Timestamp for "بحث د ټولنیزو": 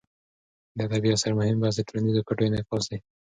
1.61-2.25